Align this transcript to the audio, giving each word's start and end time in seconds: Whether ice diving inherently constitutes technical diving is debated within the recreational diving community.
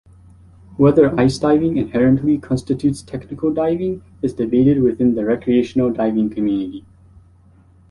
Whether 0.77 1.15
ice 1.19 1.37
diving 1.37 1.77
inherently 1.77 2.39
constitutes 2.39 3.03
technical 3.03 3.53
diving 3.53 4.01
is 4.23 4.33
debated 4.33 4.81
within 4.81 5.13
the 5.13 5.23
recreational 5.25 5.93
diving 5.93 6.31
community. 6.31 6.87